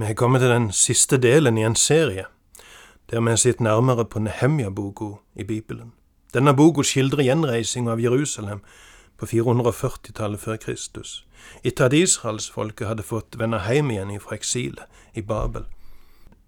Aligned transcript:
Vi 0.00 0.06
har 0.06 0.14
kommet 0.14 0.40
til 0.40 0.48
den 0.48 0.72
siste 0.72 1.18
delen 1.18 1.58
i 1.58 1.64
en 1.64 1.74
serie, 1.76 2.24
der 3.10 3.20
vi 3.20 3.28
har 3.28 3.36
sett 3.36 3.58
nærmere 3.60 4.04
på 4.04 4.18
Nehemja-boka 4.18 5.04
i 5.36 5.44
Bibelen. 5.44 5.92
Denne 6.34 6.54
boka 6.56 6.80
skildrer 6.82 7.20
gjenreisinga 7.22 7.92
av 7.92 8.00
Jerusalem 8.00 8.62
på 9.18 9.26
440-tallet 9.26 10.40
før 10.40 10.56
Kristus, 10.56 11.26
etter 11.64 11.84
at 11.84 11.92
israelsfolket 11.92 12.88
hadde 12.88 13.04
fått 13.04 13.36
vende 13.36 13.60
hjem 13.66 13.90
igjen 13.90 14.14
fra 14.24 14.38
eksilet 14.38 14.88
i 15.12 15.20
Babel. 15.20 15.68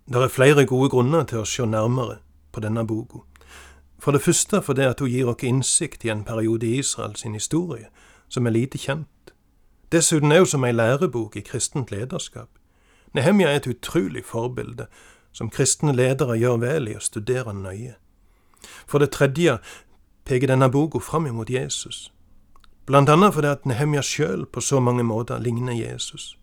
Det 0.08 0.22
er 0.22 0.32
flere 0.32 0.64
gode 0.64 0.88
grunner 0.88 1.28
til 1.28 1.42
å 1.42 1.44
se 1.44 1.68
nærmere 1.68 2.22
på 2.52 2.64
denne 2.64 2.86
boka. 2.88 3.20
For 4.00 4.16
det 4.16 4.24
første 4.24 4.62
fordi 4.62 4.88
at 4.88 5.04
hun 5.04 5.12
gir 5.12 5.28
oss 5.28 5.44
innsikt 5.44 6.08
i 6.08 6.14
en 6.14 6.24
periode 6.24 6.66
i 6.66 6.78
Israels 6.80 7.28
historie 7.28 7.92
som 8.28 8.46
er 8.46 8.56
lite 8.56 8.78
kjent. 8.78 9.36
Dessuten 9.92 10.32
er 10.32 10.40
hun 10.40 10.52
som 10.56 10.64
ei 10.64 10.72
lærebok 10.72 11.36
i 11.36 11.44
kristent 11.44 11.92
lederskap. 11.92 12.48
Nehemja 13.12 13.50
er 13.50 13.60
et 13.60 13.68
utrolig 13.68 14.24
forbilde, 14.24 14.86
som 15.32 15.50
kristne 15.50 15.92
ledere 15.96 16.36
gjør 16.40 16.60
vel 16.62 16.88
i 16.92 16.96
å 16.96 17.02
studere 17.04 17.54
nøye. 17.56 17.96
For 18.86 19.02
det 19.02 19.12
tredje 19.16 19.58
peker 20.28 20.52
denne 20.52 20.70
boka 20.72 21.00
fram 21.00 21.26
imot 21.26 21.50
Jesus, 21.50 22.10
blant 22.86 23.10
annet 23.10 23.34
fordi 23.34 23.50
at 23.50 23.66
Nehemja 23.68 24.02
sjøl 24.06 24.46
på 24.46 24.62
så 24.64 24.80
mange 24.80 25.04
måter 25.06 25.42
ligner 25.42 25.76
Jesus. 25.76 26.36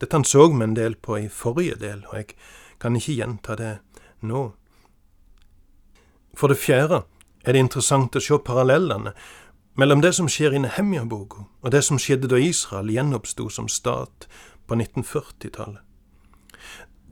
Dette 0.00 0.16
han 0.16 0.24
så 0.24 0.46
vi 0.48 0.64
en 0.64 0.74
del 0.74 0.96
på 0.96 1.18
i 1.18 1.28
forrige 1.28 1.76
del, 1.80 2.04
og 2.08 2.16
jeg 2.16 2.34
kan 2.80 2.96
ikke 2.96 3.18
gjenta 3.18 3.56
det 3.56 3.74
nå. 4.24 4.50
For 6.36 6.48
det 6.48 6.60
fjerde 6.60 7.02
er 7.44 7.52
det 7.52 7.64
interessant 7.66 8.16
å 8.16 8.22
se 8.22 8.38
parallellene 8.44 9.12
mellom 9.80 10.02
det 10.02 10.12
som 10.12 10.28
skjer 10.28 10.52
i 10.52 10.60
Nehemja-boka, 10.60 11.46
og 11.62 11.72
det 11.72 11.80
som 11.86 11.98
skjedde 11.98 12.28
da 12.28 12.36
Israel 12.36 12.90
gjenoppsto 12.92 13.46
som 13.48 13.68
stat 13.68 14.26
på 14.68 14.76
1940-tallet. 14.76 15.80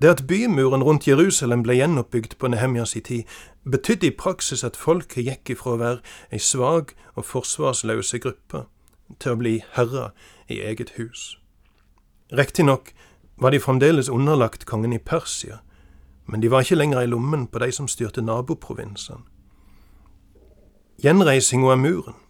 Det 0.02 0.10
at 0.12 0.26
bymuren 0.28 0.84
rundt 0.84 1.08
Jerusalem 1.08 1.64
ble 1.64 1.78
gjenoppbygd 1.78 2.36
på 2.38 2.50
Nehemjas 2.52 2.92
tid, 2.92 3.24
betydde 3.64 4.06
i 4.06 4.16
praksis 4.24 4.62
at 4.64 4.76
folket 4.76 5.24
gikk 5.24 5.54
ifra 5.56 5.74
å 5.74 5.80
være 5.80 6.02
ei 6.30 6.38
svak 6.38 6.92
og 7.16 7.26
forsvarsløse 7.30 8.20
gruppe 8.22 8.66
til 9.18 9.32
å 9.32 9.40
bli 9.40 9.54
herrer 9.74 10.12
i 10.52 10.60
eget 10.60 10.94
hus. 11.00 11.38
Riktignok 12.30 12.92
var 13.40 13.50
de 13.50 13.64
fremdeles 13.64 14.12
underlagt 14.12 14.68
kongen 14.68 14.92
i 14.92 15.00
Persia, 15.00 15.62
men 16.28 16.44
de 16.44 16.52
var 16.52 16.62
ikke 16.62 16.78
lenger 16.78 17.00
i 17.00 17.10
lommen 17.10 17.48
på 17.48 17.64
de 17.64 17.72
som 17.72 17.88
styrte 17.88 18.22
naboprovinsene. 18.22 19.24
Gjenreisinga 21.00 21.72
av 21.72 21.78
muren 21.80 22.24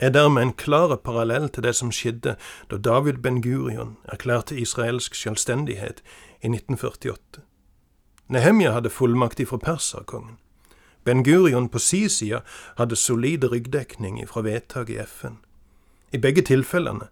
er 0.00 0.10
dermed 0.10 0.42
en 0.42 0.52
klar 0.52 0.96
parallell 0.96 1.48
til 1.48 1.62
det 1.62 1.74
som 1.76 1.92
skjedde 1.92 2.36
da 2.70 2.76
David 2.76 3.20
Ben-Gurion 3.24 3.96
erklærte 4.08 4.56
israelsk 4.56 5.14
selvstendighet 5.14 6.00
i 6.40 6.48
1948. 6.48 7.42
Nehemja 8.28 8.72
hadde 8.72 8.90
fullmakt 8.90 9.40
ifra 9.40 9.58
perserkongen. 9.58 10.38
Ben-Gurion 11.04 11.68
på 11.68 11.78
si 11.78 12.08
side 12.08 12.40
hadde 12.78 12.96
solid 12.96 13.44
ryggdekning 13.44 14.20
ifra 14.22 14.40
vedtak 14.40 14.90
i 14.90 14.98
FN. 15.04 15.40
I 16.12 16.18
begge 16.18 16.42
tilfellene 16.42 17.08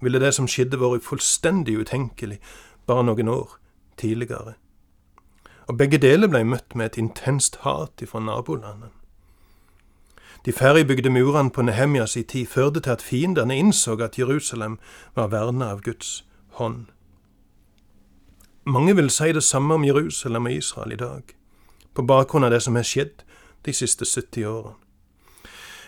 ville 0.00 0.18
det 0.18 0.34
som 0.34 0.48
skjedde 0.50 0.80
vært 0.80 1.06
fullstendig 1.06 1.78
utenkelig 1.78 2.40
bare 2.86 3.06
noen 3.06 3.28
år 3.28 3.58
tidligere. 3.96 4.56
Og 5.70 5.78
begge 5.78 5.98
deler 6.02 6.30
ble 6.30 6.42
møtt 6.44 6.74
med 6.74 6.90
et 6.90 6.98
intenst 6.98 7.60
hat 7.62 8.02
ifra 8.02 8.20
nabolandene. 8.20 8.90
De 10.44 10.52
ferdigbygde 10.52 11.10
murene 11.10 11.50
på 11.50 11.62
Nehemjas 11.62 12.16
i 12.16 12.22
tid 12.22 12.46
førte 12.46 12.80
til 12.80 12.90
at 12.90 13.02
fiendene 13.02 13.56
innså 13.56 13.94
at 14.02 14.18
Jerusalem 14.18 14.78
var 15.14 15.26
verna 15.26 15.70
av 15.70 15.80
Guds 15.80 16.24
hånd. 16.58 16.86
Mange 18.66 18.96
vil 18.96 19.10
si 19.10 19.32
det 19.32 19.42
samme 19.42 19.74
om 19.74 19.84
Jerusalem 19.84 20.46
og 20.46 20.52
Israel 20.52 20.92
i 20.92 20.96
dag, 20.96 21.22
på 21.94 22.02
bakgrunn 22.02 22.44
av 22.44 22.50
det 22.50 22.62
som 22.62 22.74
har 22.74 22.86
skjedd 22.86 23.22
de 23.66 23.72
siste 23.72 24.04
70 24.04 24.46
årene. 24.46 24.78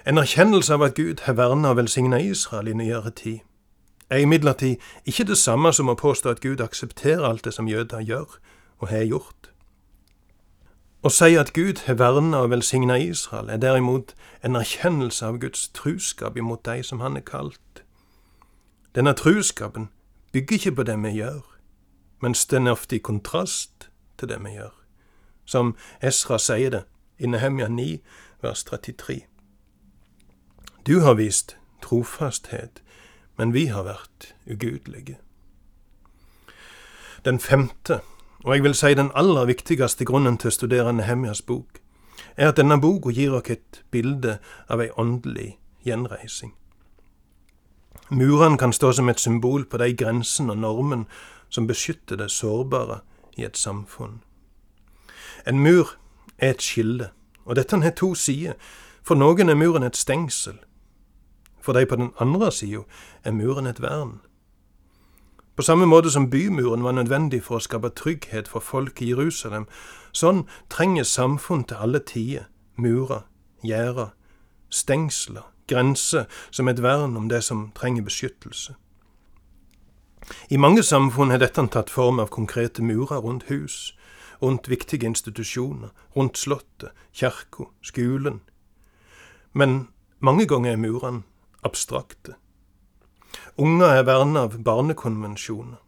En 0.06 0.18
erkjennelse 0.18 0.74
av 0.74 0.82
at 0.82 0.94
Gud 0.94 1.24
har 1.24 1.34
verna 1.34 1.70
og 1.72 1.76
velsigna 1.76 2.18
Israel 2.20 2.68
i 2.68 2.74
nyere 2.76 3.10
tid, 3.10 3.38
er 4.10 4.18
imidlertid 4.22 4.76
ikke 5.04 5.24
det 5.24 5.38
samme 5.38 5.72
som 5.72 5.88
å 5.88 5.96
påstå 5.98 6.30
at 6.30 6.42
Gud 6.44 6.60
aksepterer 6.60 7.24
alt 7.24 7.44
det 7.44 7.54
som 7.56 7.68
jøder 7.68 8.04
gjør 8.04 8.36
og 8.78 8.88
har 8.88 9.02
gjort. 9.08 9.50
Å 11.04 11.10
si 11.12 11.34
at 11.36 11.50
Gud 11.52 11.82
har 11.84 11.98
verna 12.00 12.38
og 12.40 12.48
velsigna 12.48 12.94
Israel, 12.96 13.50
er 13.52 13.58
derimot 13.60 14.14
en 14.40 14.56
erkjennelse 14.56 15.26
av 15.26 15.36
Guds 15.42 15.66
truskap 15.76 16.38
imot 16.40 16.62
de 16.64 16.78
som 16.82 17.02
han 17.04 17.18
er 17.20 17.26
kalt. 17.28 17.82
Denne 18.96 19.12
truskapen 19.12 19.90
bygger 20.32 20.56
ikke 20.56 20.72
på 20.78 20.86
det 20.88 20.96
vi 21.02 21.10
gjør, 21.18 21.42
men 22.24 22.32
den 22.50 22.66
er 22.66 22.72
ofte 22.72 22.96
i 22.96 23.02
kontrast 23.04 23.90
til 24.16 24.32
det 24.32 24.38
vi 24.46 24.54
gjør. 24.54 24.72
Som 25.44 25.74
Esra 26.00 26.38
sier 26.40 26.72
det 26.72 26.82
i 27.20 27.28
Nehemja 27.28 27.68
9, 27.68 28.00
vers 28.40 28.64
33. 28.64 29.26
Du 30.88 31.00
har 31.04 31.20
vist 31.20 31.58
trofasthet, 31.84 32.80
men 33.36 33.52
vi 33.52 33.66
har 33.66 33.84
vært 33.84 34.32
ugudelige. 34.48 35.18
Den 37.28 37.36
femte 37.40 38.00
og 38.44 38.54
jeg 38.54 38.62
vil 38.62 38.74
si 38.74 38.94
den 38.94 39.10
aller 39.14 39.46
viktigste 39.48 40.04
grunnen 40.04 40.36
til 40.38 40.50
å 40.52 40.54
studere 40.54 40.92
Nehemjas 40.92 41.42
bok, 41.42 41.80
er 42.36 42.50
at 42.50 42.58
denne 42.60 42.76
boka 42.80 43.10
gir 43.10 43.32
oss 43.34 43.50
et 43.50 43.80
bilde 43.90 44.38
av 44.68 44.82
ei 44.82 44.90
åndelig 45.00 45.56
gjenreising. 45.86 46.52
Murene 48.10 48.58
kan 48.58 48.72
stå 48.72 48.92
som 48.92 49.08
et 49.08 49.20
symbol 49.20 49.64
på 49.64 49.80
de 49.80 49.94
grensene 49.96 50.52
og 50.52 50.58
normene 50.60 51.06
som 51.48 51.66
beskytter 51.66 52.20
det 52.20 52.30
sårbare 52.30 53.00
i 53.36 53.44
et 53.44 53.56
samfunn. 53.56 54.20
En 55.46 55.58
mur 55.58 55.96
er 56.38 56.50
et 56.50 56.62
skille, 56.62 57.10
og 57.44 57.56
dette 57.56 57.80
har 57.80 57.96
to 57.96 58.14
sider. 58.14 58.54
For 59.02 59.14
noen 59.14 59.48
er 59.48 59.54
muren 59.54 59.84
et 59.84 59.96
stengsel. 59.96 60.58
For 61.60 61.72
de 61.72 61.86
på 61.86 61.96
den 61.96 62.12
andre 62.20 62.52
sida 62.52 62.84
er 63.24 63.32
muren 63.32 63.66
et 63.66 63.80
vern. 63.80 64.20
På 65.56 65.62
samme 65.62 65.86
måte 65.86 66.10
som 66.10 66.30
bymuren 66.30 66.82
var 66.82 66.92
nødvendig 66.92 67.44
for 67.46 67.60
å 67.60 67.62
skape 67.62 67.92
trygghet 67.94 68.48
for 68.50 68.60
folk 68.60 69.02
i 69.02 69.12
Jerusalem, 69.12 69.68
sånn 70.12 70.44
trenger 70.70 71.06
samfunn 71.06 71.62
til 71.64 71.78
alle 71.78 72.00
tider 72.02 72.48
murer, 72.76 73.22
gjerder, 73.62 74.10
stengsler, 74.70 75.46
grenser 75.70 76.26
som 76.50 76.68
et 76.68 76.82
vern 76.82 77.16
om 77.16 77.28
det 77.28 77.44
som 77.44 77.68
trenger 77.74 78.02
beskyttelse. 78.02 78.74
I 80.50 80.56
mange 80.56 80.82
samfunn 80.82 81.30
har 81.30 81.38
dette 81.38 81.62
tatt 81.70 81.90
form 81.92 82.18
av 82.18 82.32
konkrete 82.34 82.82
murer 82.82 83.22
rundt 83.22 83.46
hus, 83.50 83.94
rundt 84.42 84.68
viktige 84.68 85.06
institusjoner, 85.06 85.92
rundt 86.16 86.38
slottet, 86.38 86.90
kirka, 87.12 87.68
skolen. 87.82 88.40
Men 89.52 89.88
mange 90.18 90.46
ganger 90.46 90.72
er 90.72 90.80
murene 90.80 91.22
abstrakte. 91.62 92.34
Unger 93.56 94.00
er 94.00 94.06
vernet 94.08 94.40
av 94.42 94.58
barnekonvensjoner. 94.66 95.78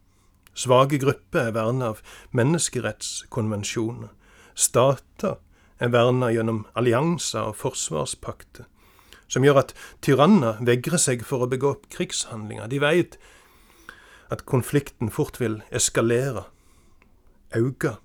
Svake 0.57 0.97
grupper 0.97 1.49
er 1.49 1.53
vernet 1.53 1.87
av 1.91 1.99
menneskerettskonvensjoner. 2.37 4.09
Stater 4.57 5.37
er 5.77 5.91
vernet 5.93 6.33
gjennom 6.33 6.63
allianser 6.79 7.51
og 7.51 7.59
forsvarspakter, 7.59 8.65
som 9.29 9.45
gjør 9.45 9.61
at 9.61 9.73
tyranner 10.01 10.61
vegrer 10.65 11.01
seg 11.01 11.25
for 11.27 11.45
å 11.45 11.51
begå 11.51 11.75
krigshandlinger. 11.93 12.71
De 12.71 12.81
veit 12.81 13.19
at 14.33 14.47
konflikten 14.49 15.11
fort 15.13 15.37
vil 15.39 15.61
eskalere, 15.69 16.47
auke, 17.55 17.97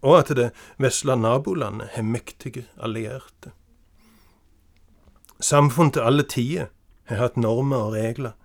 og 0.00 0.20
at 0.22 0.30
det 0.36 0.50
vesle 0.80 1.16
nabolandet 1.18 1.96
har 1.96 2.06
mektige 2.06 2.64
allierte. 2.80 3.52
Samfunn 5.40 5.90
til 5.92 6.04
alle 6.04 6.24
tider 6.28 6.70
har 7.10 7.24
hatt 7.24 7.40
normer 7.40 7.88
og 7.88 7.96
regler 7.96 8.36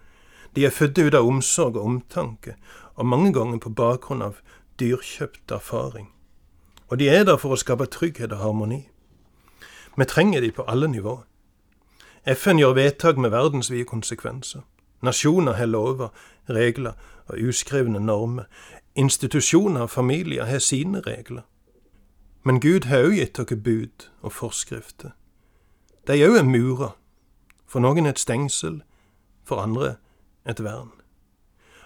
de 0.56 0.66
er 0.66 0.70
født 0.70 0.98
ut 0.98 1.14
av 1.14 1.28
omsorg 1.28 1.76
og 1.76 1.86
omtanke, 1.86 2.56
og 2.96 3.06
mange 3.06 3.34
ganger 3.34 3.60
på 3.60 3.70
bakgrunn 3.70 4.22
av 4.22 4.40
dyrkjøpt 4.80 5.52
erfaring. 5.52 6.10
Og 6.88 7.00
de 7.00 7.10
er 7.10 7.24
der 7.24 7.38
for 7.38 7.56
å 7.56 7.60
skape 7.60 7.88
trygghet 7.92 8.32
og 8.32 8.44
harmoni. 8.44 8.86
Vi 9.98 10.06
trenger 10.06 10.42
de 10.42 10.52
på 10.52 10.64
alle 10.68 10.88
nivåer. 10.88 11.26
FN 12.26 12.60
gjør 12.60 12.74
vedtak 12.74 13.18
med 13.18 13.30
verdensvide 13.30 13.86
konsekvenser. 13.86 14.62
Nasjoner 15.02 15.54
har 15.54 15.66
lover, 15.66 16.10
regler 16.50 16.94
og 17.28 17.42
uskrevne 17.48 18.00
normer. 18.00 18.44
Institusjoner 18.96 19.82
og 19.82 19.90
familier 19.90 20.46
har 20.46 20.60
sine 20.60 21.02
regler. 21.02 21.42
Men 22.44 22.60
Gud 22.60 22.86
har 22.86 23.06
òg 23.06 23.18
gitt 23.18 23.38
dere 23.38 23.58
bud 23.58 24.10
og 24.22 24.32
forskrifter. 24.32 25.12
De 26.08 26.18
òg 26.26 26.40
er 26.40 26.44
murer. 26.46 26.96
For 27.66 27.82
noen 27.82 28.06
et 28.06 28.20
stengsel, 28.22 28.82
for 29.44 29.62
andre 29.62 29.96
et 30.46 30.64
vern. 30.64 30.92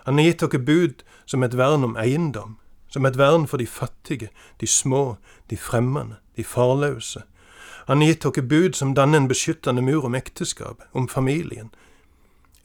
Han 0.05 0.17
har 0.17 0.25
gitt 0.25 0.41
dere 0.41 0.59
bud 0.59 1.03
som 1.25 1.43
et 1.43 1.57
vern 1.57 1.83
om 1.83 1.97
eiendom, 1.97 2.57
som 2.89 3.05
et 3.05 3.17
vern 3.17 3.47
for 3.47 3.57
de 3.57 3.67
fattige, 3.67 4.29
de 4.59 4.67
små, 4.67 5.17
de 5.49 5.57
fremmede, 5.57 6.17
de 6.37 6.43
farløse. 6.43 7.21
Han 7.87 8.01
har 8.01 8.07
gitt 8.07 8.23
dere 8.23 8.47
bud 8.47 8.73
som 8.73 8.95
danner 8.95 9.17
en 9.17 9.27
beskyttende 9.27 9.81
mur 9.81 10.05
om 10.05 10.15
ekteskap, 10.15 10.83
om 10.93 11.07
familien. 11.07 11.69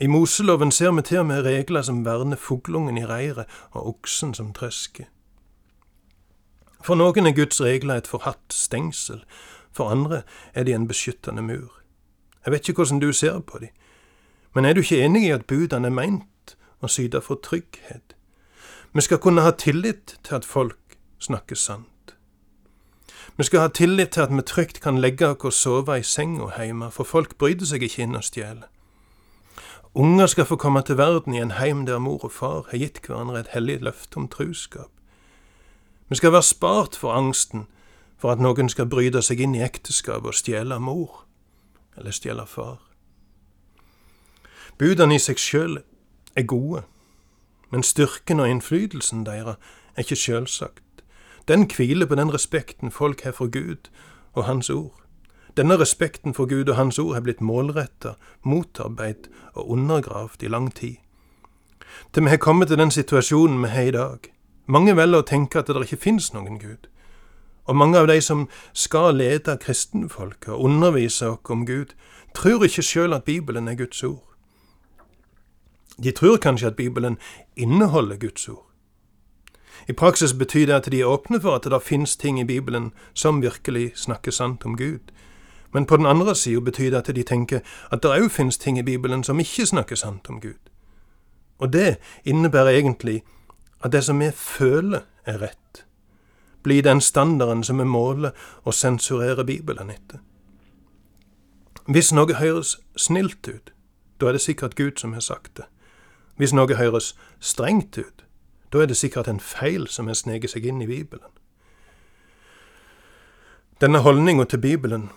I 0.00 0.06
Moseloven 0.06 0.72
ser 0.72 0.92
vi 0.92 1.02
til 1.02 1.18
og 1.18 1.26
med 1.26 1.44
regler 1.44 1.82
som 1.82 2.04
verner 2.04 2.36
fuglungen 2.36 2.98
i 2.98 3.06
reiret 3.06 3.46
og 3.70 3.88
oksen 3.88 4.34
som 4.34 4.52
trøsker. 4.52 5.04
For 6.84 6.98
noen 6.98 7.26
er 7.26 7.32
Guds 7.36 7.60
regler 7.62 8.02
et 8.02 8.10
forhatt 8.10 8.52
stengsel, 8.52 9.22
for 9.72 9.88
andre 9.88 10.22
er 10.54 10.64
de 10.64 10.74
en 10.74 10.88
beskyttende 10.88 11.42
mur. 11.42 11.80
Jeg 12.44 12.52
vet 12.52 12.68
ikke 12.68 12.84
hvordan 12.84 13.00
du 13.00 13.12
ser 13.12 13.38
på 13.40 13.58
de, 13.58 13.68
men 14.54 14.64
er 14.64 14.74
du 14.74 14.80
ikke 14.80 15.02
enig 15.04 15.26
i 15.26 15.34
at 15.34 15.46
budene 15.50 15.90
er 15.90 15.94
meint 15.94 16.56
å 16.80 16.90
syte 16.90 17.20
for 17.20 17.40
trygghet? 17.42 18.14
Vi 18.94 19.02
skal 19.02 19.18
kunne 19.18 19.42
ha 19.42 19.50
tillit 19.50 20.18
til 20.22 20.34
at 20.38 20.44
folk 20.44 20.98
snakker 21.18 21.58
sant. 21.58 22.14
Vi 23.36 23.44
skal 23.44 23.60
ha 23.60 23.68
tillit 23.68 24.10
til 24.14 24.20
at 24.20 24.30
vi 24.30 24.42
trygt 24.46 24.80
kan 24.80 25.00
legge 25.00 25.26
oss 25.26 25.42
og 25.44 25.52
sove 25.52 25.98
i 25.98 26.02
senga 26.06 26.52
hjemme, 26.54 26.90
for 26.90 27.04
folk 27.04 27.38
bryter 27.38 27.66
seg 27.66 27.82
ikke 27.82 28.06
inn 28.06 28.14
og 28.14 28.22
stjeler. 28.22 28.70
Unger 29.94 30.26
skal 30.26 30.46
få 30.46 30.56
komme 30.56 30.82
til 30.82 30.98
verden 30.98 31.34
i 31.34 31.42
en 31.42 31.56
heim 31.58 31.86
der 31.86 31.98
mor 31.98 32.24
og 32.24 32.32
far 32.32 32.66
har 32.70 32.78
gitt 32.78 33.02
hverandre 33.06 33.40
et 33.40 33.52
hellig 33.54 33.80
løfte 33.82 34.18
om 34.18 34.28
truskap. 34.28 34.90
Vi 36.08 36.16
skal 36.16 36.32
være 36.32 36.42
spart 36.42 36.96
for 36.96 37.14
angsten 37.14 37.66
for 38.18 38.30
at 38.30 38.42
noen 38.42 38.68
skal 38.68 38.86
bryte 38.86 39.22
seg 39.22 39.40
inn 39.40 39.54
i 39.54 39.62
ekteskapet 39.62 40.30
og 40.30 40.34
stjele 40.34 40.78
mor, 40.78 41.24
eller 41.96 42.14
stjele 42.14 42.46
far. 42.46 42.78
Budene 44.78 45.14
i 45.14 45.22
seg 45.22 45.38
sjøl 45.38 45.78
er 46.34 46.46
gode, 46.50 46.82
men 47.70 47.82
styrken 47.82 48.40
og 48.42 48.50
innflytelsen 48.50 49.22
deres 49.26 49.56
er 49.94 50.02
ikke 50.02 50.18
sjølsagt. 50.18 51.04
Den 51.48 51.68
hviler 51.70 52.06
på 52.06 52.14
den 52.18 52.32
respekten 52.34 52.90
folk 52.90 53.22
har 53.22 53.32
for 53.32 53.46
Gud 53.46 53.90
og 54.32 54.44
Hans 54.44 54.70
ord. 54.70 55.00
Denne 55.56 55.78
respekten 55.78 56.34
for 56.34 56.46
Gud 56.50 56.68
og 56.68 56.76
Hans 56.76 56.98
ord 56.98 57.14
har 57.14 57.22
blitt 57.22 57.40
målretta, 57.40 58.16
motarbeidet 58.42 59.30
og 59.52 59.70
undergravd 59.70 60.42
i 60.42 60.48
lang 60.48 60.74
tid. 60.74 60.96
Til 62.12 62.24
vi 62.24 62.28
har 62.28 62.36
kommet 62.36 62.68
til 62.68 62.78
den 62.78 62.90
situasjonen 62.90 63.62
vi 63.62 63.68
har 63.68 63.82
i 63.82 63.94
dag. 63.94 64.18
Mange 64.66 64.96
velger 64.96 65.22
å 65.22 65.28
tenke 65.28 65.58
at 65.58 65.70
det 65.70 65.86
ikke 65.86 66.02
finnes 66.02 66.32
noen 66.34 66.58
Gud. 66.58 66.88
Og 67.70 67.76
mange 67.76 67.98
av 67.98 68.08
de 68.10 68.18
som 68.20 68.48
skal 68.72 69.14
lede 69.14 69.56
kristenfolket 69.60 70.50
og 70.52 70.64
undervise 70.66 71.30
oss 71.30 71.50
om 71.50 71.66
Gud, 71.66 71.94
tror 72.34 72.64
ikke 72.64 72.82
sjøl 72.82 73.14
at 73.14 73.24
Bibelen 73.24 73.68
er 73.68 73.78
Guds 73.78 74.02
ord. 74.02 74.33
De 76.02 76.10
tror 76.10 76.36
kanskje 76.36 76.66
at 76.66 76.76
Bibelen 76.76 77.18
inneholder 77.56 78.16
Guds 78.16 78.48
ord. 78.48 78.70
I 79.88 79.92
praksis 79.92 80.32
betyr 80.32 80.66
det 80.66 80.74
at 80.74 80.92
de 80.92 81.00
er 81.00 81.06
åpne 81.06 81.40
for 81.40 81.54
at 81.54 81.64
det 81.64 81.82
finnes 81.82 82.16
ting 82.16 82.40
i 82.40 82.44
Bibelen 82.44 82.92
som 83.14 83.42
virkelig 83.42 83.92
snakker 83.94 84.30
sant 84.30 84.64
om 84.66 84.76
Gud, 84.76 85.12
men 85.72 85.86
på 85.86 85.96
den 85.96 86.06
andre 86.06 86.34
sida 86.34 86.60
betyr 86.60 86.90
det 86.90 86.96
at 87.08 87.16
de 87.16 87.22
tenker 87.22 87.60
at 87.90 88.02
det 88.02 88.10
òg 88.10 88.30
finnes 88.30 88.58
ting 88.58 88.78
i 88.78 88.82
Bibelen 88.82 89.24
som 89.24 89.40
ikke 89.40 89.66
snakker 89.66 89.96
sant 89.96 90.30
om 90.30 90.40
Gud. 90.40 90.70
Og 91.58 91.72
det 91.72 91.96
innebærer 92.24 92.78
egentlig 92.78 93.22
at 93.82 93.92
det 93.92 94.04
som 94.04 94.20
vi 94.20 94.30
føler 94.30 95.00
er 95.26 95.38
rett, 95.42 95.84
blir 96.62 96.82
den 96.82 97.00
standarden 97.00 97.64
som 97.64 97.78
vi 97.78 97.84
måler 97.84 98.30
og 98.64 98.74
sensurerer 98.74 99.44
Bibelen 99.44 99.90
etter. 99.90 100.18
Hvis 101.86 102.12
noe 102.12 102.34
høres 102.34 102.78
snilt 102.96 103.48
ut, 103.48 103.72
da 104.20 104.26
er 104.26 104.32
det 104.32 104.40
sikkert 104.40 104.74
Gud 104.74 104.96
som 104.96 105.12
har 105.12 105.20
sagt 105.20 105.56
det. 105.56 105.66
Hvis 106.36 106.52
noe 106.52 106.74
høres 106.74 107.14
strengt 107.40 107.98
ut, 107.98 108.24
da 108.72 108.82
er 108.82 108.90
det 108.90 108.96
sikkert 108.98 109.28
en 109.30 109.40
feil 109.40 109.86
som 109.86 110.08
har 110.10 110.18
sneket 110.18 110.50
seg 110.50 110.66
inn 110.66 110.82
i 110.82 110.90
Bibelen. 110.90 111.30
Denne 113.80 114.00
holdninga 114.02 114.44
til 114.50 114.58
Bibelen 114.58 115.08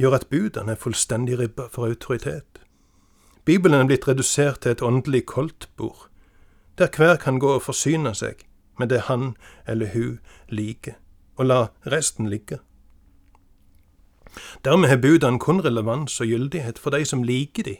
gjør 0.00 0.18
at 0.18 0.28
budene 0.32 0.72
er 0.72 0.80
fullstendig 0.80 1.38
ribba 1.38 1.68
for 1.72 1.88
autoritet. 1.88 2.60
Bibelen 3.44 3.80
er 3.80 3.88
blitt 3.88 4.08
redusert 4.08 4.60
til 4.60 4.72
et 4.72 4.82
åndelig 4.82 5.26
koldtbord, 5.26 6.08
der 6.78 6.88
hver 6.96 7.16
kan 7.16 7.38
gå 7.38 7.54
og 7.56 7.62
forsyne 7.62 8.14
seg 8.14 8.44
med 8.78 8.88
det 8.88 9.06
han 9.08 9.34
eller 9.68 9.92
hun 9.92 10.18
liker, 10.48 10.96
og 11.36 11.46
la 11.46 11.60
resten 11.86 12.28
ligge. 12.28 12.60
Dermed 14.64 14.88
har 14.88 15.00
budene 15.00 15.38
kun 15.38 15.60
relevans 15.64 16.20
og 16.20 16.26
gyldighet 16.26 16.78
for 16.78 16.90
de 16.90 17.04
som 17.04 17.22
liker 17.22 17.62
de. 17.62 17.76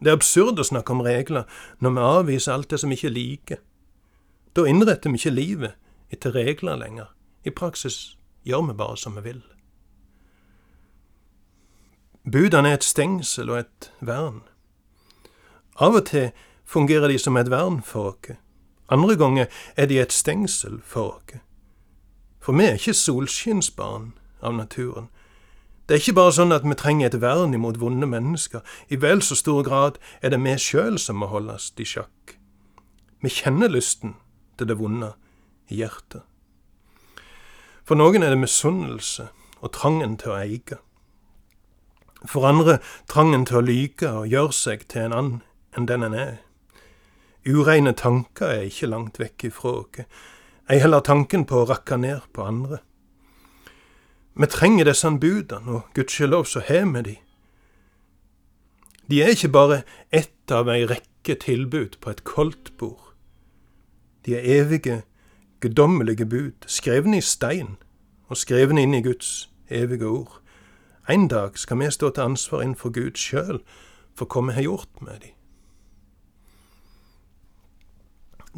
Det 0.00 0.08
er 0.08 0.16
absurd 0.16 0.58
å 0.58 0.64
snakke 0.64 0.94
om 0.94 1.02
regler 1.04 1.44
når 1.84 1.96
vi 1.96 2.04
avviser 2.08 2.54
alt 2.54 2.70
det 2.72 2.80
som 2.80 2.90
vi 2.90 2.96
ikke 2.96 3.12
liker. 3.12 3.60
Da 4.56 4.64
innretter 4.66 5.12
vi 5.12 5.20
ikke 5.20 5.34
livet 5.34 5.76
etter 6.10 6.34
regler 6.34 6.80
lenger. 6.80 7.10
I 7.44 7.50
praksis 7.50 8.16
gjør 8.44 8.70
vi 8.70 8.76
bare 8.80 8.96
som 8.96 9.16
vi 9.16 9.24
vil. 9.28 9.42
Budene 12.24 12.68
er 12.68 12.80
et 12.80 12.84
stengsel 12.84 13.50
og 13.50 13.62
et 13.62 13.90
vern. 14.00 14.42
Av 15.80 15.96
og 15.96 16.06
til 16.10 16.30
fungerer 16.68 17.08
de 17.08 17.18
som 17.18 17.36
et 17.36 17.50
vern 17.50 17.80
for 17.82 18.12
oss. 18.12 18.36
Andre 18.90 19.16
ganger 19.16 19.46
er 19.76 19.86
de 19.86 20.00
et 20.00 20.12
stengsel 20.12 20.80
for 20.84 21.20
oss. 21.20 21.40
For 22.40 22.56
vi 22.56 22.66
er 22.66 22.76
ikke 22.80 22.96
solskinnsbarn 22.96 24.12
av 24.42 24.56
naturen. 24.56 25.08
Det 25.90 25.96
er 25.96 26.04
ikke 26.04 26.20
bare 26.20 26.30
sånn 26.30 26.54
at 26.54 26.62
vi 26.62 26.74
trenger 26.78 27.08
et 27.08 27.16
vern 27.18 27.50
imot 27.50 27.80
vonde 27.82 28.06
mennesker. 28.06 28.60
I 28.94 29.00
vel 29.02 29.18
så 29.26 29.34
stor 29.34 29.64
grad 29.66 29.96
er 30.22 30.30
det 30.30 30.38
vi 30.38 30.52
sjøl 30.54 31.00
som 31.02 31.16
må 31.18 31.26
holdes 31.26 31.72
i 31.82 31.86
sjakk. 31.92 32.36
Vi 33.18 33.32
kjenner 33.34 33.66
lysten 33.74 34.12
til 34.54 34.68
det 34.70 34.76
vonde 34.78 35.08
i 35.66 35.80
hjertet. 35.80 36.22
For 37.82 37.98
noen 37.98 38.22
er 38.22 38.30
det 38.30 38.38
misunnelse 38.38 39.32
og 39.58 39.72
trangen 39.74 40.14
til 40.20 40.30
å 40.30 40.36
eie. 40.38 40.78
For 42.22 42.46
andre 42.46 42.76
trangen 43.10 43.48
til 43.50 43.58
å 43.58 43.64
lyge 43.66 44.12
og 44.20 44.30
gjøre 44.30 44.54
seg 44.54 44.84
til 44.86 45.08
en 45.08 45.16
annen 45.16 45.42
enn 45.74 45.90
den 45.90 46.06
en 46.06 46.14
er. 46.14 46.38
Ureine 47.42 47.96
tanker 47.98 48.54
er 48.60 48.68
ikke 48.68 48.92
langt 48.94 49.18
vekk 49.18 49.48
ifra 49.50 49.74
oss, 49.80 50.06
ei 50.70 50.78
heller 50.78 51.02
tanken 51.02 51.48
på 51.50 51.64
å 51.64 51.66
rakke 51.66 51.98
ned 51.98 52.30
på 52.30 52.46
andre. 52.46 52.78
Vi 54.34 54.46
trenger 54.46 54.84
disse 54.84 55.10
budene, 55.20 55.72
og 55.72 55.82
gudskjelov 55.94 56.44
så 56.44 56.60
har 56.66 56.86
vi 56.92 57.02
de. 57.02 57.16
De 59.10 59.22
er 59.22 59.28
ikke 59.34 59.48
bare 59.48 59.82
ett 60.12 60.52
av 60.52 60.68
ei 60.70 60.84
rekke 60.86 61.34
tilbud 61.34 61.98
på 62.00 62.10
et 62.10 62.24
koldtbord. 62.24 63.10
De 64.26 64.36
er 64.36 64.62
evige, 64.62 65.02
guddommelige 65.60 66.26
bud, 66.26 66.66
skrevne 66.66 67.18
i 67.18 67.20
stein 67.20 67.76
og 68.28 68.36
skrevne 68.36 68.82
inn 68.82 68.94
i 68.94 69.02
Guds 69.02 69.50
evige 69.68 70.06
ord. 70.06 70.40
En 71.08 71.28
dag 71.28 71.58
skal 71.58 71.78
vi 71.80 71.90
stå 71.90 72.10
til 72.10 72.22
ansvar 72.22 72.62
innenfor 72.62 72.90
Gud 72.94 73.18
sjøl 73.18 73.58
for 74.14 74.30
hva 74.30 74.46
vi 74.46 74.54
har 74.54 74.62
gjort 74.62 75.02
med 75.02 75.20
dem. 75.20 75.34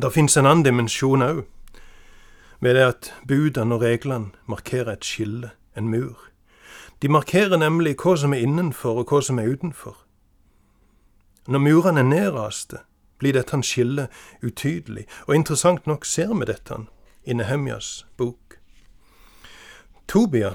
Det 0.03 0.13
fins 0.13 0.37
en 0.37 0.47
annen 0.47 0.65
dimensjon 0.65 1.23
òg, 1.25 1.43
ved 2.61 2.75
det 2.75 2.85
at 2.85 3.11
budene 3.29 3.75
og 3.75 3.83
reglene 3.83 4.33
markerer 4.49 4.93
et 4.93 5.05
skille, 5.05 5.51
en 5.77 5.89
mur. 5.89 6.19
De 7.03 7.09
markerer 7.09 7.57
nemlig 7.57 7.97
hva 8.03 8.17
som 8.17 8.33
er 8.33 8.45
innenfor 8.45 9.03
og 9.03 9.11
hva 9.11 9.21
som 9.23 9.39
er 9.39 9.51
utenfor. 9.51 9.97
Når 11.49 11.59
murene 11.59 12.01
er 12.01 12.07
nedraste, 12.07 12.79
blir 13.19 13.33
dette 13.33 13.55
en 13.55 13.63
skille 13.63 14.09
utydelig, 14.43 15.07
og 15.27 15.35
interessant 15.35 15.87
nok 15.87 16.05
ser 16.05 16.35
vi 16.35 16.47
dette 16.47 16.77
i 17.25 17.35
Nehemjas 17.35 18.07
bok. 18.17 18.59
Tobia 20.09 20.55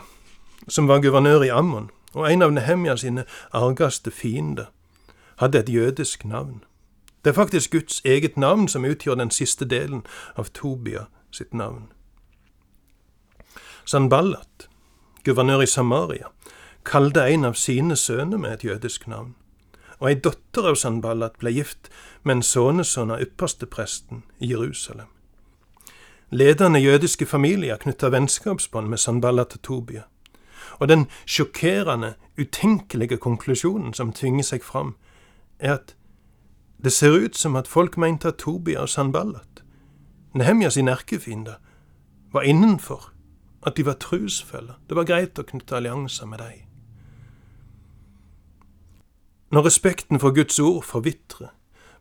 som 0.67 0.87
var 0.87 0.99
guvernør 0.99 1.43
i 1.43 1.51
Ammon, 1.51 1.89
og 2.13 2.31
en 2.31 2.41
av 2.41 2.51
Nehemjas 2.51 3.03
sine 3.03 3.23
argeste 3.51 4.11
fiender, 4.11 4.71
hadde 5.37 5.59
et 5.59 5.69
jødisk 5.69 6.25
navn. 6.25 6.63
Det 7.23 7.29
er 7.29 7.35
faktisk 7.35 7.71
Guds 7.71 8.01
eget 8.05 8.37
navn 8.37 8.67
som 8.67 8.85
utgjør 8.85 9.15
den 9.15 9.31
siste 9.31 9.65
delen 9.65 10.05
av 10.35 10.49
Tobia 10.53 11.05
sitt 11.31 11.53
navn. 11.53 11.91
Sanballat, 13.85 14.69
guvernør 15.27 15.65
i 15.65 15.69
Samaria, 15.69 16.31
kalte 16.87 17.27
en 17.27 17.45
av 17.51 17.59
sine 17.59 17.95
sønner 17.99 18.39
med 18.39 18.57
et 18.57 18.65
jødisk 18.69 19.07
navn, 19.11 19.35
og 19.99 20.09
ei 20.09 20.17
datter 20.23 20.71
av 20.71 20.79
Sanballat 20.79 21.37
ble 21.41 21.51
gift 21.59 21.91
med 22.23 22.37
en 22.39 22.45
sønnesønn 22.45 23.11
av 23.13 23.23
ypperstepresten 23.23 24.23
i 24.39 24.51
Jerusalem. 24.53 25.09
Ledende 26.31 26.79
jødiske 26.79 27.25
familier 27.25 27.79
knytta 27.79 28.11
vennskapsbånd 28.11 28.89
med 28.91 28.99
Sanballat 29.03 29.55
og 29.59 29.63
Tobia 29.63 30.07
og 30.79 30.87
den 30.87 31.07
sjokkerende, 31.25 32.13
utenkelige 32.37 33.17
konklusjonen 33.17 33.93
som 33.93 34.13
tvinger 34.13 34.43
seg 34.45 34.63
fram, 34.63 34.95
er 35.59 35.79
at 35.79 35.95
det 36.83 36.93
ser 36.93 37.17
ut 37.17 37.37
som 37.37 37.55
at 37.55 37.67
folk 37.67 37.97
mente 37.97 38.27
at 38.27 38.37
Tobia 38.37 38.83
og 38.85 38.89
Sanballat, 38.89 39.63
Nehemja 40.33 40.69
sin 40.69 40.87
erkefiender, 40.87 41.55
var 42.33 42.41
innenfor, 42.41 43.11
at 43.65 43.77
de 43.77 43.85
var 43.85 43.93
trusfulle. 43.93 44.73
Det 44.89 44.95
var 44.95 45.05
greit 45.05 45.39
å 45.39 45.45
knytte 45.45 45.75
allianser 45.75 46.25
med 46.25 46.39
dem. 46.39 46.63
Når 49.51 49.65
respekten 49.65 50.19
for 50.19 50.35
Guds 50.35 50.59
ord 50.59 50.83
forvitrer, 50.83 51.53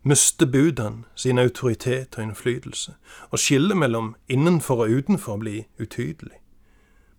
mister 0.02 0.46
budene 0.46 1.04
sin 1.14 1.38
autoritet 1.38 2.18
og 2.18 2.22
innflytelse, 2.22 2.94
og 3.30 3.38
skillet 3.38 3.76
mellom 3.76 4.14
innenfor 4.28 4.84
og 4.84 4.90
utenfor 4.90 5.36
blir 5.36 5.64
utydelig. 5.78 6.38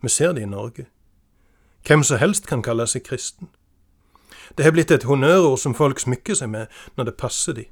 Vi 0.01 0.09
ser 0.09 0.33
det 0.33 0.41
i 0.41 0.45
Norge. 0.45 0.85
Hvem 1.87 2.03
som 2.03 2.17
helst 2.17 2.47
kan 2.47 2.63
kalle 2.63 2.87
seg 2.87 3.03
kristen. 3.03 3.47
Det 4.57 4.65
har 4.65 4.71
blitt 4.71 4.91
et 4.91 5.03
honnørord 5.03 5.57
som 5.57 5.75
folk 5.75 5.99
smykker 5.99 6.35
seg 6.35 6.49
med 6.49 6.67
når 6.95 7.03
det 7.03 7.15
passer 7.15 7.53
dem. 7.53 7.65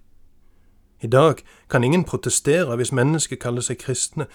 I 1.01 1.07
dag 1.07 1.43
kan 1.69 1.83
ingen 1.83 2.03
protestere 2.03 2.75
hvis 2.75 2.91
mennesker 2.91 3.35
kaller 3.35 3.61
seg 3.61 3.77
kristne, 3.77 4.25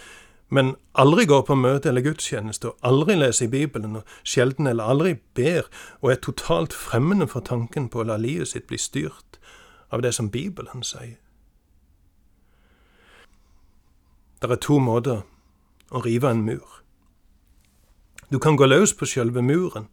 men 0.50 0.75
aldri 0.99 1.25
går 1.30 1.45
på 1.47 1.54
møte 1.54 1.88
eller 1.88 2.02
gudstjeneste, 2.02 2.73
og 2.73 2.87
aldri 2.87 3.14
leser 3.14 3.47
i 3.47 3.52
Bibelen, 3.52 3.97
og 4.00 4.14
sjelden 4.26 4.66
eller 4.66 4.90
aldri 4.90 5.14
ber, 5.35 5.71
og 6.02 6.12
er 6.12 6.23
totalt 6.23 6.75
fremmede 6.75 7.28
for 7.30 7.47
tanken 7.47 7.88
på 7.88 8.02
å 8.02 8.09
la 8.11 8.19
livet 8.19 8.50
sitt 8.50 8.66
bli 8.66 8.78
styrt 8.78 9.38
av 9.90 10.02
det 10.02 10.14
som 10.14 10.30
Bibelen 10.30 10.83
sier. 10.83 11.19
Det 14.40 14.50
er 14.50 14.62
to 14.62 14.78
måter 14.80 15.23
å 15.90 16.02
rive 16.02 16.30
en 16.30 16.42
mur. 16.47 16.80
Du 18.30 18.38
kan 18.38 18.57
gå 18.57 18.66
løs 18.66 18.95
på 18.95 19.07
sjølve 19.07 19.42
muren, 19.42 19.88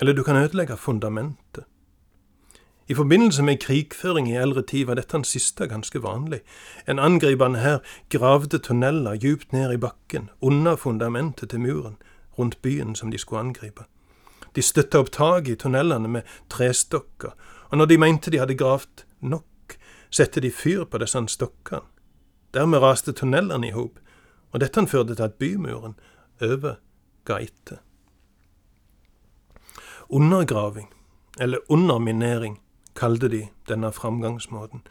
eller 0.00 0.12
du 0.12 0.24
kan 0.26 0.36
ødelegge 0.36 0.76
fundamentet. 0.76 1.64
I 2.88 2.94
forbindelse 2.94 3.42
med 3.42 3.60
krigføring 3.60 4.28
i 4.28 4.36
eldre 4.36 4.62
tid 4.62 4.84
var 4.86 4.94
dette 4.94 5.16
den 5.16 5.24
siste 5.24 5.66
ganske 5.68 6.02
vanlig. 6.02 6.40
En 6.88 6.98
angripende 6.98 7.58
her 7.58 7.78
gravde 8.12 8.58
tunneler 8.58 9.16
djupt 9.16 9.52
ned 9.52 9.72
i 9.72 9.80
bakken, 9.80 10.30
under 10.40 10.76
fundamentet 10.76 11.50
til 11.50 11.60
muren, 11.60 11.96
rundt 12.38 12.62
byen 12.62 12.94
som 12.94 13.10
de 13.10 13.18
skulle 13.18 13.40
angripe. 13.40 13.84
De 14.56 14.62
støtta 14.62 15.00
opp 15.00 15.10
taket 15.10 15.52
i 15.52 15.56
tunnelene 15.56 16.08
med 16.08 16.22
trestokker, 16.50 17.32
og 17.70 17.78
når 17.78 17.86
de 17.86 17.98
mente 17.98 18.30
de 18.30 18.38
hadde 18.38 18.54
gravd 18.54 19.06
nok, 19.20 19.78
sette 20.10 20.40
de 20.40 20.50
fyr 20.50 20.84
på 20.84 20.98
disse 20.98 21.24
stokkene. 21.28 21.88
Dermed 22.54 22.78
raste 22.78 23.12
tunnelene 23.12 23.68
i 23.68 23.72
hop, 23.74 23.98
og 24.52 24.60
dette 24.60 24.86
førte 24.86 25.14
til 25.14 25.24
at 25.24 25.40
bymuren 25.40 25.96
over 26.42 26.76
ga 27.24 27.40
etter. 27.40 27.80
Undergraving, 30.08 30.92
eller 31.40 31.58
underminering, 31.68 32.60
kalte 32.94 33.28
de 33.28 33.46
denne 33.68 33.92
framgangsmåten, 33.92 34.82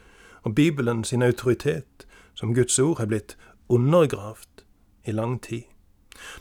og 0.42 0.54
Bibelen 0.54 1.04
sin 1.04 1.22
autoritet 1.22 2.06
som 2.34 2.54
Guds 2.54 2.78
ord 2.78 2.98
har 2.98 3.06
blitt 3.06 3.36
undergravd 3.68 4.64
i 5.04 5.12
lang 5.12 5.42
tid. 5.42 5.62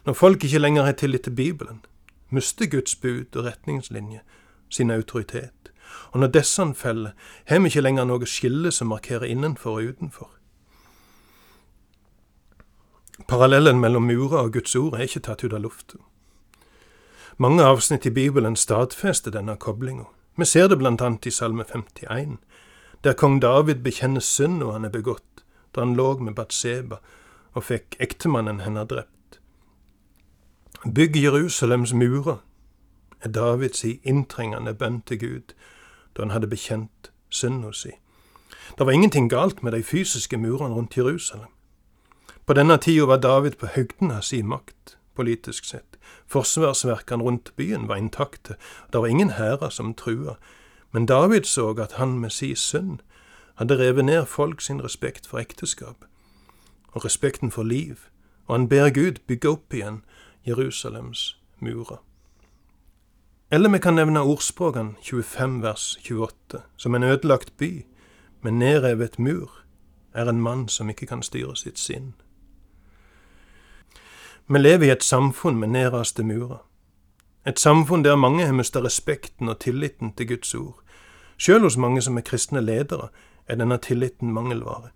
Når 0.05 0.13
folk 0.13 0.43
ikke 0.43 0.59
lenger 0.59 0.83
har 0.83 0.91
tillit 0.91 1.21
til 1.21 1.35
Bibelen, 1.35 1.85
mister 2.29 2.65
Guds 2.65 2.95
bud 2.95 3.35
og 3.35 3.45
retningslinje 3.45 4.19
sin 4.69 4.91
autoritet, 4.91 5.71
og 6.11 6.19
når 6.19 6.27
disse 6.27 6.73
faller, 6.75 7.11
har 7.45 7.59
vi 7.59 7.65
ikke 7.65 7.81
lenger 7.81 8.05
noe 8.05 8.25
skille 8.25 8.71
som 8.71 8.87
markerer 8.87 9.23
innenfor 9.23 9.77
og 9.77 9.83
utenfor. 9.83 10.29
Parallellen 13.27 13.79
mellom 13.79 14.03
murer 14.03 14.37
og 14.37 14.53
Guds 14.53 14.75
ord 14.75 14.93
er 14.93 15.05
ikke 15.05 15.19
tatt 15.19 15.43
ut 15.43 15.53
av 15.53 15.61
lufta. 15.61 15.97
Mange 17.37 17.63
avsnitt 17.63 18.05
i 18.05 18.09
Bibelen 18.09 18.55
stadfester 18.55 19.31
denne 19.31 19.55
koblinga. 19.57 20.05
Vi 20.35 20.45
ser 20.45 20.67
det 20.67 20.77
blant 20.77 21.01
annet 21.01 21.25
i 21.25 21.31
Salme 21.31 21.63
51, 21.63 22.37
der 23.03 23.13
kong 23.13 23.41
David 23.41 23.83
bekjenner 23.85 24.21
synden 24.21 24.71
han 24.71 24.85
er 24.85 24.89
begått 24.89 25.43
da 25.75 25.81
han 25.81 25.95
lå 25.97 26.17
med 26.19 26.35
Batseba 26.37 26.97
og 27.53 27.65
fikk 27.67 27.97
ektemannen 28.01 28.61
hennes 28.65 28.87
drept. 28.89 29.39
Bygg 30.83 31.17
Jerusalems 31.17 31.93
murer, 31.93 32.41
er 33.21 33.29
Davids 33.29 33.85
inntrengende 33.85 34.73
bønn 34.73 35.01
til 35.01 35.19
Gud 35.19 35.53
da 36.13 36.25
han 36.25 36.33
hadde 36.33 36.49
bekjent 36.49 37.11
synda 37.29 37.71
si. 37.73 37.93
Det 38.77 38.85
var 38.85 38.91
ingenting 38.91 39.29
galt 39.29 39.63
med 39.63 39.71
de 39.71 39.83
fysiske 39.83 40.37
murene 40.37 40.75
rundt 40.75 40.97
Jerusalem. 40.97 41.49
På 42.45 42.53
denne 42.53 42.77
tida 42.77 43.05
var 43.05 43.17
David 43.17 43.51
på 43.61 43.69
høgden 43.75 44.11
av 44.11 44.21
sin 44.21 44.47
makt, 44.47 44.97
politisk 45.15 45.65
sett. 45.65 45.92
Forsvarsverkene 46.27 47.23
rundt 47.23 47.53
byen 47.55 47.87
var 47.87 47.95
intakte, 47.95 48.55
og 48.85 48.93
det 48.93 49.01
var 49.01 49.07
ingen 49.07 49.29
hærer 49.29 49.69
som 49.69 49.93
trua, 49.93 50.35
men 50.91 51.05
David 51.05 51.43
så 51.43 51.69
at 51.69 51.91
han 51.91 52.19
med 52.19 52.29
si 52.29 52.55
synd 52.55 52.99
hadde 53.55 53.77
revet 53.79 54.05
ned 54.05 54.25
folk 54.25 54.61
sin 54.61 54.83
respekt 54.83 55.27
for 55.27 55.37
ekteskap 55.39 56.05
og 56.93 57.05
respekten 57.05 57.51
for 57.51 57.63
liv, 57.63 57.95
og 58.47 58.55
han 58.55 58.69
ber 58.69 58.89
Gud 58.89 59.21
bygge 59.27 59.49
opp 59.49 59.73
igjen 59.73 60.03
Jerusalems 60.47 61.39
murer. 61.59 61.97
Eller 63.51 63.69
vi 63.69 63.79
kan 63.79 63.93
nevne 63.93 64.21
ordspråkene 64.21 64.95
25 65.01 65.61
vers 65.61 65.97
28, 66.09 66.61
som 66.77 66.95
en 66.95 67.03
ødelagt 67.03 67.57
by 67.57 67.85
med 68.41 68.51
nedrevet 68.51 69.19
mur 69.19 69.63
er 70.13 70.29
en 70.29 70.41
mann 70.41 70.67
som 70.69 70.89
ikke 70.89 71.05
kan 71.05 71.21
styre 71.21 71.55
sitt 71.55 71.79
sinn. 71.79 72.13
Vi 74.47 74.59
lever 74.59 74.85
i 74.85 74.89
et 74.89 75.03
samfunn 75.03 75.57
med 75.57 75.67
nedraste 75.67 76.23
murer. 76.23 76.65
Et 77.47 77.59
samfunn 77.59 78.03
der 78.03 78.15
mange 78.15 78.45
har 78.45 78.53
mista 78.53 78.79
respekten 78.79 79.49
og 79.49 79.59
tilliten 79.59 80.13
til 80.13 80.27
Guds 80.27 80.55
ord. 80.55 80.79
Sjøl 81.37 81.61
hos 81.61 81.77
mange 81.77 82.01
som 82.01 82.17
er 82.17 82.21
kristne 82.21 82.61
ledere, 82.61 83.07
er 83.47 83.55
denne 83.55 83.77
tilliten 83.77 84.33
mangelvare. 84.33 84.89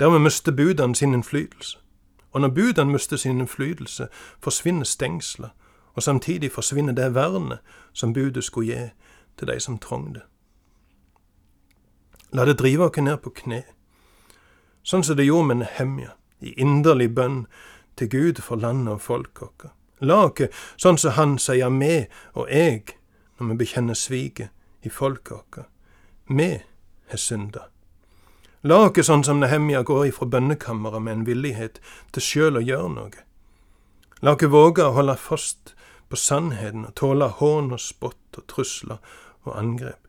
Dermed 0.00 0.18
mister 0.18 0.52
budene 0.52 0.94
sin 0.94 1.14
innflytelse. 1.14 1.78
Og 2.32 2.40
når 2.40 2.48
budene 2.48 2.92
mister 2.92 3.16
sin 3.16 3.40
innflytelse, 3.40 4.08
forsvinner 4.40 4.84
stengsler, 4.84 5.48
og 5.94 6.02
samtidig 6.02 6.52
forsvinner 6.52 6.92
det 6.92 7.14
vernet 7.14 7.58
som 7.92 8.12
budet 8.12 8.44
skulle 8.44 8.74
gi 8.74 8.88
til 9.38 9.48
de 9.48 9.60
som 9.60 9.78
trong 9.78 10.14
det. 10.14 10.22
La 12.32 12.44
det 12.44 12.58
drive 12.58 12.84
oss 12.84 12.96
ned 12.96 13.16
på 13.16 13.30
kne, 13.30 13.62
sånn 14.82 15.04
som 15.04 15.16
det 15.16 15.24
gjorde 15.24 15.46
med 15.46 15.56
Nehemja, 15.56 16.10
i 16.40 16.52
inderlig 16.60 17.14
bønn 17.14 17.46
til 17.96 18.10
Gud 18.12 18.42
for 18.42 18.56
landet 18.56 18.94
og 18.94 19.00
folket 19.00 19.48
vårt. 19.48 19.72
La 20.04 20.26
oss, 20.26 20.52
sånn 20.76 20.98
som 21.00 21.14
han 21.16 21.38
sier 21.40 21.72
vi 21.72 22.04
og 22.36 22.50
eg, 22.52 22.92
når 23.38 23.52
vi 23.52 23.58
bekjenner 23.62 23.96
sviket 23.96 24.52
i 24.84 24.92
folket 24.92 25.36
vårt. 25.56 25.66
vi 26.28 26.62
har 27.08 27.18
synda. 27.18 27.68
La 28.62 28.76
oss 28.88 29.06
sånn 29.06 29.24
som 29.24 29.40
Nehemja 29.40 29.82
går 29.82 30.06
ifra 30.06 30.26
bønnekammeret 30.26 31.02
med 31.02 31.12
en 31.12 31.26
villighet 31.26 31.80
til 32.12 32.22
sjøl 32.22 32.56
å 32.56 32.64
gjøre 32.64 32.88
noe. 32.92 33.24
La 34.22 34.34
oss 34.34 34.44
våge 34.44 34.84
å 34.84 34.92
holde 34.92 35.16
fast 35.16 35.74
på 36.08 36.16
sannheten 36.16 36.86
og 36.86 36.94
tåle 36.94 37.28
hån 37.28 37.72
og 37.72 37.80
spott 37.80 38.38
og 38.38 38.46
trusler 38.46 38.98
og 39.44 39.56
angrep. 39.56 40.02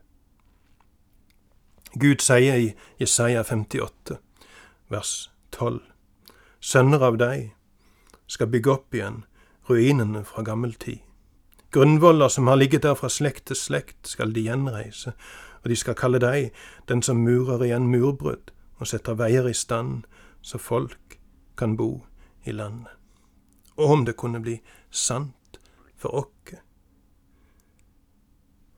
Gud 1.94 2.20
sier 2.20 2.56
i 2.60 2.74
Jesaja 3.00 3.42
58, 3.42 4.18
vers 4.88 5.30
12, 5.52 5.80
Sønner 6.60 7.02
av 7.06 7.16
deg 7.18 7.52
skal 8.28 8.50
bygge 8.52 8.72
opp 8.72 8.94
igjen 8.94 9.24
ruinene 9.68 10.22
fra 10.24 10.44
gammel 10.46 10.74
tid. 10.74 11.00
Grunnvoller 11.72 12.28
som 12.28 12.46
har 12.48 12.56
ligget 12.56 12.82
der 12.82 12.94
fra 12.96 13.10
slekt 13.12 13.48
til 13.50 13.56
slekt, 13.56 14.06
skal 14.08 14.32
de 14.32 14.46
gjenreise, 14.46 15.12
og 15.62 15.68
de 15.68 15.76
skal 15.76 15.96
kalle 15.98 16.20
deg 16.22 16.52
den 16.88 17.02
som 17.02 17.20
murer 17.24 17.64
igjen 17.66 17.90
murbrudd 17.92 18.52
og 18.78 18.88
setter 18.88 19.18
veier 19.18 19.48
i 19.48 19.56
stand, 19.56 20.06
så 20.40 20.58
folk 20.58 21.18
kan 21.58 21.76
bo 21.76 22.06
i 22.46 22.54
landet. 22.54 22.94
Og 23.76 23.90
om 23.90 24.04
det 24.06 24.16
kunne 24.16 24.40
bli 24.40 24.60
sant 24.90 25.60
for 25.96 26.14
oss. 26.14 26.54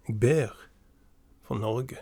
Jeg 0.09 0.19
ber 0.21 0.57
for 1.47 1.54
Norge. 1.54 2.00